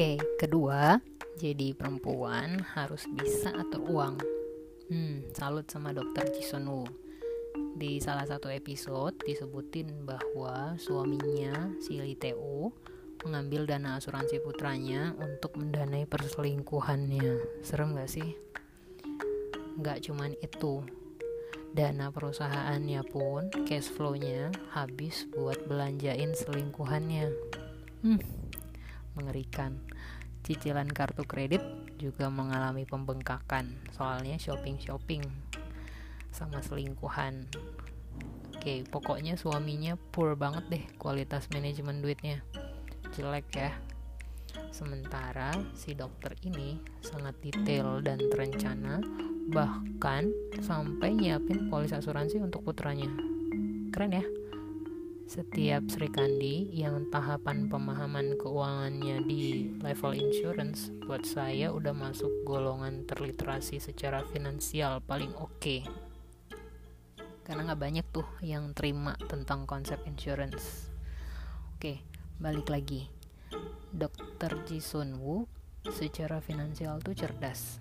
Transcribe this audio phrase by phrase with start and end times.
[0.00, 0.96] Oke, kedua,
[1.36, 4.16] jadi perempuan harus bisa atur uang.
[4.88, 6.24] Hmm, salut sama dokter
[6.64, 6.88] Woo.
[7.76, 12.72] Di salah satu episode disebutin bahwa suaminya si Lee Teo
[13.28, 17.60] mengambil dana asuransi putranya untuk mendanai perselingkuhannya.
[17.60, 18.32] Serem gak sih?
[19.84, 20.80] Gak cuman itu,
[21.76, 27.28] dana perusahaannya pun cash flow-nya habis buat belanjain selingkuhannya.
[28.00, 28.16] Hmm,
[29.14, 29.78] mengerikan.
[30.40, 31.60] Cicilan kartu kredit
[32.00, 35.20] juga mengalami pembengkakan, soalnya shopping-shopping
[36.32, 37.44] sama selingkuhan.
[38.56, 42.40] Oke, pokoknya suaminya poor banget deh kualitas manajemen duitnya.
[43.12, 43.72] Jelek ya.
[44.72, 49.02] Sementara si dokter ini sangat detail dan terencana,
[49.50, 50.30] bahkan
[50.62, 53.08] sampai nyiapin polis asuransi untuk putranya.
[53.90, 54.24] Keren ya?
[55.30, 63.06] Setiap Sri Kandi yang tahapan pemahaman keuangannya di level insurance buat saya udah masuk golongan
[63.06, 65.54] terliterasi secara finansial paling oke.
[65.62, 65.86] Okay.
[67.46, 70.90] Karena nggak banyak tuh yang terima tentang konsep insurance.
[71.78, 72.02] Oke,
[72.42, 73.06] balik lagi.
[73.94, 74.82] Dokter Ji
[75.14, 75.46] Woo
[75.94, 77.78] secara finansial tuh cerdas.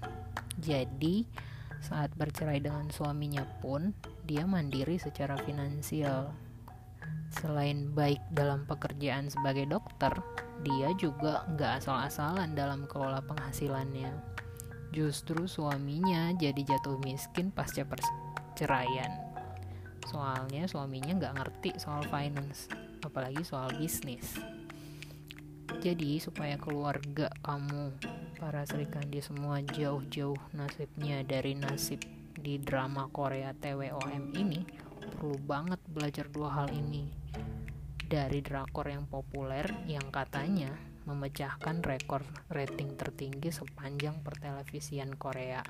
[0.54, 1.26] Jadi
[1.82, 6.49] saat bercerai dengan suaminya pun dia mandiri secara finansial
[7.30, 10.12] Selain baik dalam pekerjaan sebagai dokter,
[10.66, 14.12] dia juga nggak asal-asalan dalam kelola penghasilannya.
[14.90, 19.14] Justru suaminya jadi jatuh miskin pasca perceraian.
[20.10, 22.66] Soalnya suaminya nggak ngerti soal finance,
[23.06, 24.36] apalagi soal bisnis.
[25.80, 27.94] Jadi supaya keluarga kamu
[28.42, 32.02] para serikandi semua jauh-jauh nasibnya dari nasib
[32.34, 37.10] di drama Korea TWOM ini perlu banget belajar dua hal ini
[38.10, 40.74] dari drakor yang populer yang katanya
[41.06, 45.62] memecahkan rekor rating tertinggi sepanjang pertelevisian Korea.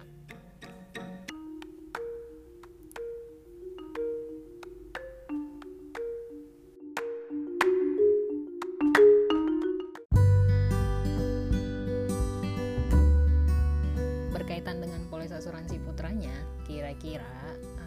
[14.36, 16.36] Berkaitan dengan polis asuransi putranya,
[16.70, 17.26] kira-kira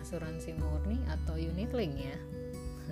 [0.03, 2.19] asuransi murni atau unit link ya?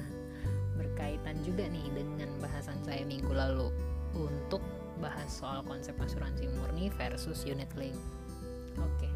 [0.78, 3.74] berkaitan juga nih dengan bahasan saya minggu lalu
[4.14, 4.62] untuk
[5.02, 7.98] bahas soal konsep asuransi murni versus unit link.
[8.78, 9.10] Oke.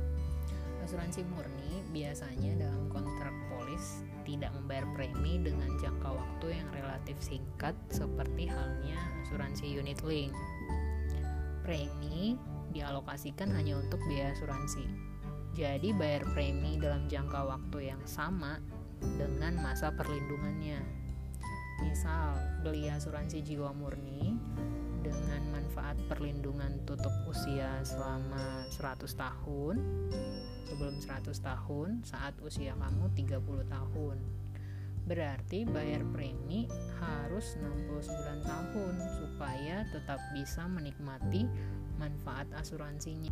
[0.82, 7.76] Asuransi murni biasanya dalam kontrak polis tidak membayar premi dengan jangka waktu yang relatif singkat
[7.92, 10.34] seperti halnya asuransi unit link.
[11.62, 12.36] Premi
[12.74, 15.13] dialokasikan hanya untuk biaya asuransi.
[15.54, 18.59] Jadi bayar premi dalam jangka waktu yang sama
[18.98, 21.04] dengan masa perlindungannya
[21.82, 24.34] misal beli asuransi jiwa murni
[25.04, 29.76] dengan manfaat perlindungan tutup usia selama 100 tahun
[30.65, 34.16] sebelum 100 tahun saat usia kamu 30 tahun
[35.04, 36.65] berarti bayar premi
[36.97, 41.44] harus 69 tahun supaya tetap bisa menikmati
[42.00, 43.28] manfaat asuransinya.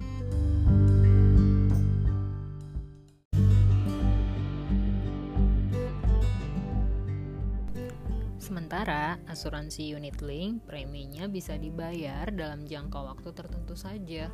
[8.73, 14.33] Sementara asuransi unit link preminya bisa dibayar dalam jangka waktu tertentu saja.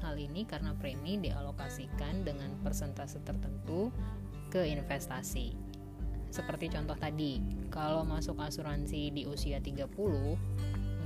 [0.00, 3.92] Hal ini karena premi dialokasikan dengan persentase tertentu
[4.48, 5.52] ke investasi.
[6.32, 9.92] Seperti contoh tadi, kalau masuk asuransi di usia 30,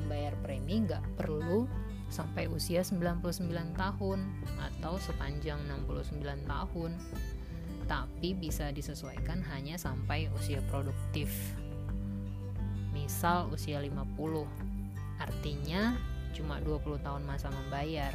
[0.06, 1.66] membayar premi nggak perlu
[2.06, 4.22] sampai usia 99 tahun
[4.78, 5.58] atau sepanjang
[5.90, 6.94] 69 tahun
[7.90, 11.58] tapi bisa disesuaikan hanya sampai usia produktif
[13.10, 14.06] misal usia 50
[15.18, 15.98] artinya
[16.30, 18.14] cuma 20 tahun masa membayar.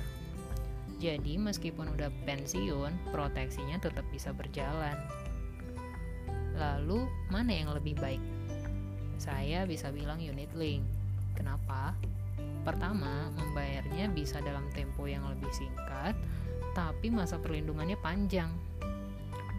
[1.03, 4.95] Jadi meskipun udah pensiun proteksinya tetap bisa berjalan.
[6.55, 8.23] Lalu mana yang lebih baik?
[9.19, 10.87] Saya bisa bilang unit link.
[11.35, 11.91] Kenapa?
[12.63, 16.15] Pertama membayarnya bisa dalam tempo yang lebih singkat
[16.71, 18.47] tapi masa perlindungannya panjang.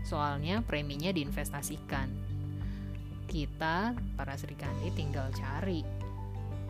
[0.00, 2.08] Soalnya preminya diinvestasikan
[3.26, 5.82] kita para serikandi tinggal cari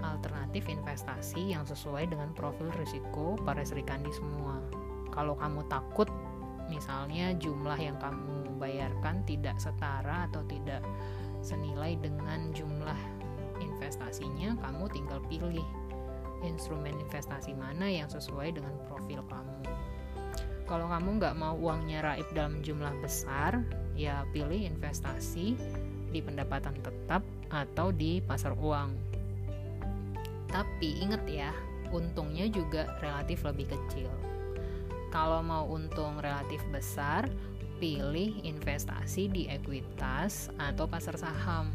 [0.00, 4.60] alternatif investasi yang sesuai dengan profil risiko para serikandi semua.
[5.12, 6.08] Kalau kamu takut
[6.68, 10.82] misalnya jumlah yang kamu bayarkan tidak setara atau tidak
[11.40, 12.98] senilai dengan jumlah
[13.62, 15.64] investasinya, kamu tinggal pilih
[16.44, 19.62] instrumen investasi mana yang sesuai dengan profil kamu.
[20.66, 23.62] Kalau kamu nggak mau uangnya raib dalam jumlah besar,
[23.94, 25.54] ya pilih investasi
[26.16, 27.20] di pendapatan tetap
[27.52, 28.96] atau di pasar uang.
[30.48, 31.52] Tapi ingat ya,
[31.92, 34.08] untungnya juga relatif lebih kecil.
[35.12, 37.28] Kalau mau untung relatif besar,
[37.76, 41.68] pilih investasi di ekuitas atau pasar saham.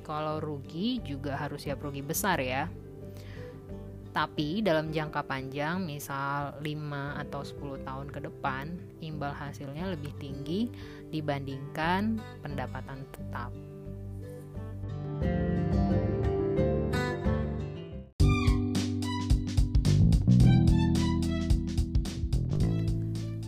[0.00, 2.72] Kalau rugi juga harus siap rugi besar ya.
[4.16, 8.72] Tapi dalam jangka panjang, misal 5 atau 10 tahun ke depan,
[9.04, 10.72] imbal hasilnya lebih tinggi
[11.12, 13.52] dibandingkan pendapatan tetap.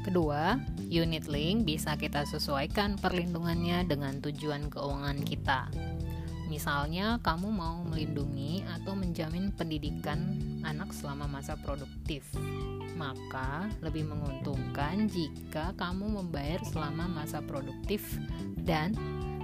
[0.05, 0.61] Kedua,
[0.93, 5.73] unit link bisa kita sesuaikan perlindungannya dengan tujuan keuangan kita.
[6.49, 12.25] Misalnya, kamu mau melindungi atau menjamin pendidikan anak selama masa produktif,
[12.97, 18.03] maka lebih menguntungkan jika kamu membayar selama masa produktif
[18.65, 18.97] dan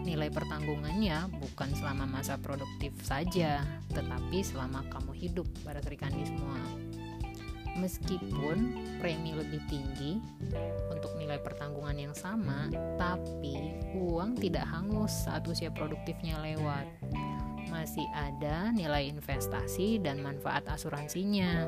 [0.05, 5.49] nilai pertanggungannya bukan selama masa produktif saja, tetapi selama kamu hidup.
[5.65, 6.61] Pada Serikandi semua
[7.79, 10.23] meskipun premi lebih tinggi
[10.91, 16.87] untuk nilai pertanggungan yang sama, tapi uang tidak hangus saat usia produktifnya lewat.
[17.69, 21.67] Masih ada nilai investasi dan manfaat asuransinya.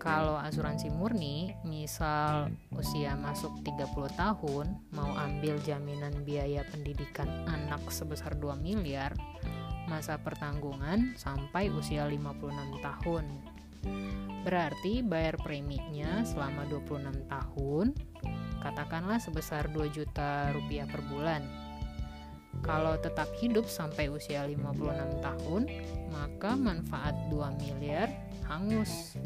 [0.00, 3.88] Kalau asuransi murni, misal usia masuk 30
[4.20, 9.16] tahun, mau ambil jaminan biaya pendidikan anak sebesar 2 miliar,
[9.88, 13.53] masa pertanggungan sampai usia 56 tahun
[14.44, 17.86] Berarti bayar preminya selama 26 tahun,
[18.60, 21.40] katakanlah sebesar 2 juta rupiah per bulan.
[22.60, 25.62] Kalau tetap hidup sampai usia 56 tahun,
[26.12, 28.08] maka manfaat 2 miliar
[28.48, 29.16] hangus.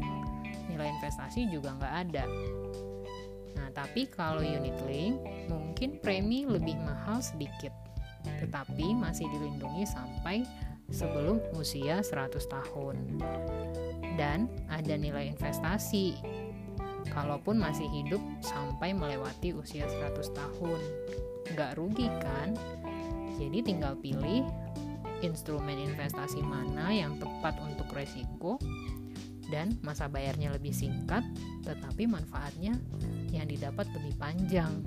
[0.71, 2.25] Nilai investasi juga nggak ada.
[3.59, 5.19] Nah, tapi kalau unit link,
[5.51, 7.75] mungkin premi lebih mahal sedikit,
[8.23, 10.47] tetapi masih dilindungi sampai
[10.89, 12.97] sebelum usia 100 tahun
[14.19, 16.19] dan ada nilai investasi
[17.15, 20.81] kalaupun masih hidup sampai melewati usia 100 tahun
[21.55, 22.53] nggak rugi kan
[23.39, 24.45] jadi tinggal pilih
[25.23, 28.59] instrumen investasi mana yang tepat untuk resiko
[29.49, 31.25] dan masa bayarnya lebih singkat
[31.65, 32.77] tetapi manfaatnya
[33.33, 34.85] yang didapat lebih panjang.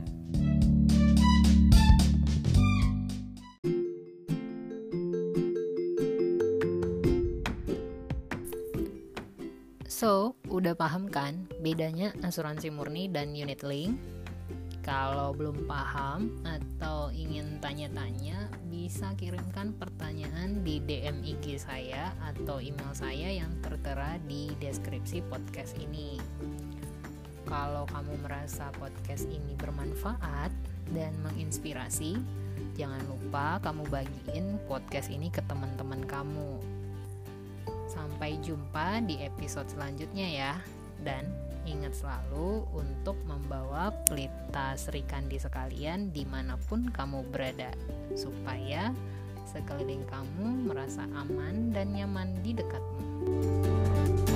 [10.01, 14.01] So, udah paham kan bedanya asuransi murni dan unit link?
[14.81, 22.89] Kalau belum paham atau ingin tanya-tanya, bisa kirimkan pertanyaan di DM IG saya atau email
[22.97, 26.17] saya yang tertera di deskripsi podcast ini.
[27.45, 30.49] Kalau kamu merasa podcast ini bermanfaat
[30.97, 32.17] dan menginspirasi,
[32.73, 36.70] jangan lupa kamu bagiin podcast ini ke teman-teman kamu
[37.91, 40.53] Sampai jumpa di episode selanjutnya ya.
[41.03, 41.27] Dan
[41.67, 47.75] ingat selalu untuk membawa pelita serikandi sekalian di mana pun kamu berada.
[48.15, 48.95] Supaya
[49.43, 54.30] sekeliling kamu merasa aman dan nyaman di dekatmu.